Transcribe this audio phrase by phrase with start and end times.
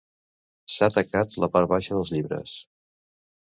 [0.75, 2.59] S'ha tacat la part baixa dels llibres.